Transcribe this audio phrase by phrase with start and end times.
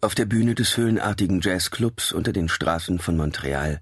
[0.00, 3.80] Auf der Bühne des höhlenartigen Jazzclubs unter den Straßen von Montreal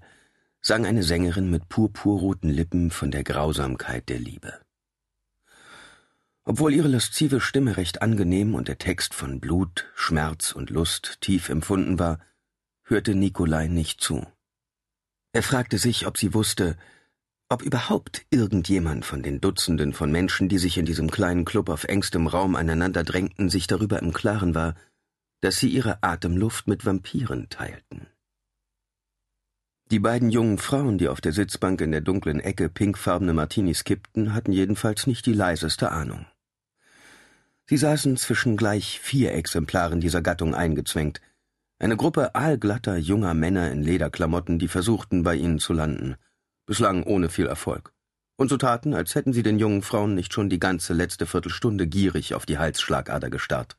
[0.61, 4.59] sang eine Sängerin mit purpurroten Lippen von der Grausamkeit der Liebe.
[6.43, 11.49] Obwohl ihre laszive Stimme recht angenehm und der Text von Blut, Schmerz und Lust tief
[11.49, 12.19] empfunden war,
[12.81, 14.25] hörte Nikolai nicht zu.
[15.33, 16.77] Er fragte sich, ob sie wusste,
[17.47, 21.83] ob überhaupt irgendjemand von den Dutzenden von Menschen, die sich in diesem kleinen Club auf
[21.83, 24.73] engstem Raum aneinander drängten, sich darüber im Klaren war,
[25.41, 28.07] dass sie ihre Atemluft mit Vampiren teilten.
[29.89, 34.33] Die beiden jungen Frauen, die auf der Sitzbank in der dunklen Ecke pinkfarbene Martinis kippten,
[34.33, 36.25] hatten jedenfalls nicht die leiseste Ahnung.
[37.65, 41.21] Sie saßen zwischen gleich vier Exemplaren dieser Gattung eingezwängt,
[41.79, 46.15] eine Gruppe aalglatter junger Männer in Lederklamotten, die versuchten, bei ihnen zu landen,
[46.65, 47.93] bislang ohne viel Erfolg,
[48.35, 51.87] und so taten, als hätten sie den jungen Frauen nicht schon die ganze letzte Viertelstunde
[51.87, 53.77] gierig auf die Halsschlagader gestarrt.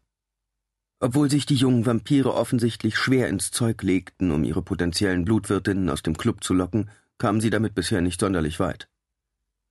[1.01, 6.03] Obwohl sich die jungen Vampire offensichtlich schwer ins Zeug legten, um ihre potenziellen Blutwirtinnen aus
[6.03, 8.89] dem Club zu locken, kamen sie damit bisher nicht sonderlich weit.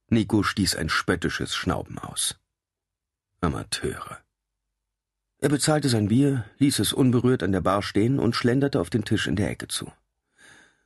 [0.10, 2.40] Nico stieß ein spöttisches Schnauben aus.
[3.42, 4.20] Amateure.
[5.40, 9.04] Er bezahlte sein Bier, ließ es unberührt an der Bar stehen und schlenderte auf den
[9.04, 9.92] Tisch in der Ecke zu.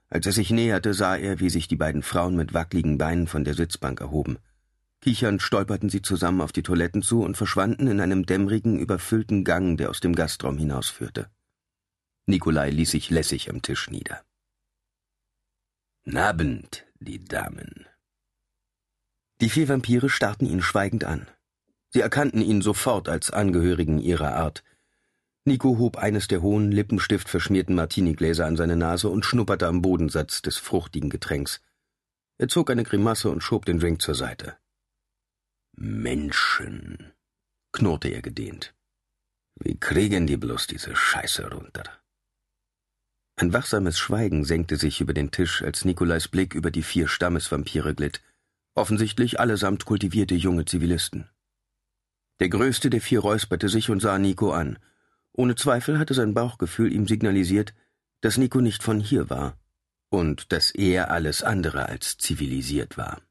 [0.10, 3.46] Als er sich näherte, sah er, wie sich die beiden Frauen mit wackligen Beinen von
[3.46, 4.40] der Sitzbank erhoben.
[5.02, 9.76] Kichernd stolperten sie zusammen auf die Toiletten zu und verschwanden in einem dämmerigen, überfüllten Gang,
[9.78, 11.30] der aus dem Gastraum hinausführte.
[12.28, 14.24] Nikolai ließ sich lässig am Tisch nieder.
[16.04, 17.88] Nabend, die Damen.
[19.42, 21.28] Die vier Vampire starrten ihn schweigend an.
[21.90, 24.64] Sie erkannten ihn sofort als Angehörigen ihrer Art.
[25.46, 30.58] Nico hob eines der hohen, lippenstiftverschmierten Martinigläser an seine Nase und schnupperte am Bodensatz des
[30.58, 31.60] fruchtigen Getränks.
[32.38, 34.58] Er zog eine Grimasse und schob den Drink zur Seite.
[35.74, 37.14] Menschen,
[37.72, 38.74] knurrte er gedehnt.
[39.56, 41.84] Wie kriegen die bloß diese Scheiße runter?
[43.38, 47.96] Ein wachsames Schweigen senkte sich über den Tisch, als Nikolais Blick über die vier Stammesvampire
[47.96, 48.22] glitt,
[48.76, 51.30] offensichtlich allesamt kultivierte junge Zivilisten.
[52.40, 54.80] Der größte der vier räusperte sich und sah Nico an.
[55.32, 57.74] Ohne Zweifel hatte sein Bauchgefühl ihm signalisiert,
[58.22, 59.58] dass Nico nicht von hier war
[60.10, 63.22] und dass er alles andere als zivilisiert war.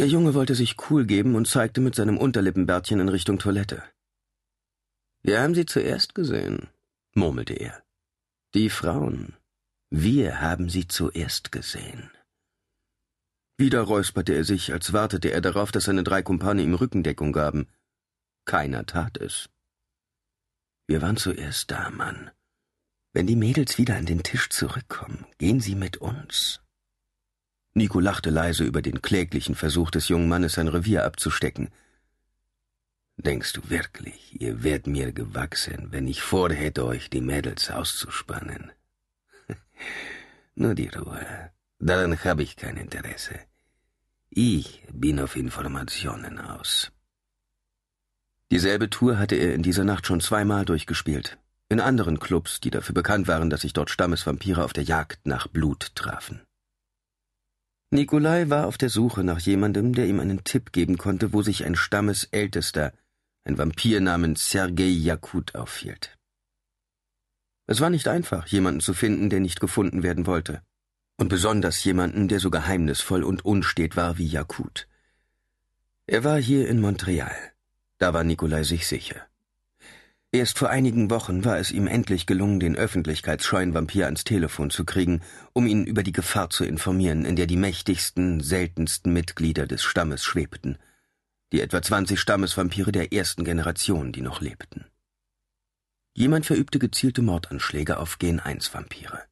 [0.00, 3.82] Der Junge wollte sich cool geben und zeigte mit seinem Unterlippenbärtchen in Richtung Toilette.
[5.22, 6.68] Wir haben sie zuerst gesehen,
[7.14, 7.82] murmelte er.
[8.54, 9.36] Die Frauen.
[9.90, 12.10] Wir haben sie zuerst gesehen.
[13.58, 17.68] Wieder räusperte er sich, als wartete er darauf, dass seine drei Kumpane ihm Rückendeckung gaben.
[18.46, 19.50] Keiner tat es.
[20.86, 22.30] Wir waren zuerst da, Mann.
[23.12, 26.62] Wenn die Mädels wieder an den Tisch zurückkommen, gehen sie mit uns.
[27.74, 31.70] Nico lachte leise über den kläglichen Versuch des jungen Mannes, sein Revier abzustecken.
[33.16, 38.72] Denkst du wirklich, ihr wärt mir gewachsen, wenn ich vorhätte, euch die Mädels auszuspannen?
[40.54, 41.50] Nur die Ruhe.
[41.78, 43.38] Daran habe ich kein Interesse.
[44.30, 46.92] Ich bin auf Informationen aus.
[48.50, 51.38] Dieselbe Tour hatte er in dieser Nacht schon zweimal durchgespielt.
[51.68, 55.46] In anderen Clubs, die dafür bekannt waren, dass sich dort Stammesvampire auf der Jagd nach
[55.46, 56.40] Blut trafen.
[57.92, 61.64] Nikolai war auf der Suche nach jemandem, der ihm einen Tipp geben konnte, wo sich
[61.64, 62.92] ein Stammesältester,
[63.42, 66.16] ein Vampir namens Sergei Jakut, aufhielt.
[67.66, 70.62] Es war nicht einfach, jemanden zu finden, der nicht gefunden werden wollte.
[71.16, 74.86] Und besonders jemanden, der so geheimnisvoll und unstet war wie Jakut.
[76.06, 77.36] Er war hier in Montreal.
[77.98, 79.29] Da war Nikolai sich sicher.
[80.32, 84.84] Erst vor einigen Wochen war es ihm endlich gelungen, den öffentlichkeitsscheuen Vampir ans Telefon zu
[84.84, 89.82] kriegen, um ihn über die Gefahr zu informieren, in der die mächtigsten, seltensten Mitglieder des
[89.82, 90.78] Stammes schwebten,
[91.52, 94.84] die etwa zwanzig Stammesvampire der ersten Generation, die noch lebten.
[96.14, 99.24] Jemand verübte gezielte Mordanschläge auf Gen-1-Vampire.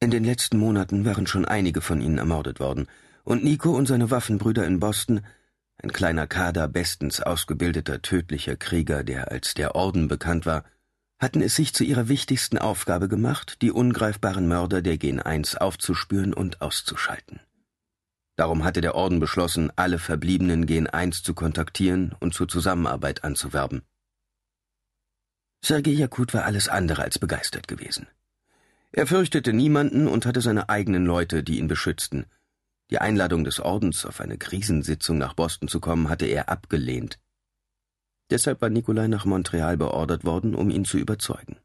[0.00, 2.88] In den letzten Monaten waren schon einige von ihnen ermordet worden,
[3.22, 5.20] und Nico und seine Waffenbrüder in Boston
[5.82, 10.64] ein kleiner Kader bestens ausgebildeter tödlicher Krieger, der als der Orden bekannt war,
[11.18, 16.32] hatten es sich zu ihrer wichtigsten Aufgabe gemacht, die ungreifbaren Mörder der Gen 1 aufzuspüren
[16.34, 17.40] und auszuschalten.
[18.36, 23.82] Darum hatte der Orden beschlossen, alle verbliebenen Gen 1 zu kontaktieren und zur Zusammenarbeit anzuwerben.
[25.62, 28.06] Sergei Jakut war alles andere als begeistert gewesen.
[28.92, 32.26] Er fürchtete niemanden und hatte seine eigenen Leute, die ihn beschützten–
[32.90, 37.18] die Einladung des Ordens, auf eine Krisensitzung nach Boston zu kommen, hatte er abgelehnt.
[38.30, 41.58] Deshalb war Nikolai nach Montreal beordert worden, um ihn zu überzeugen.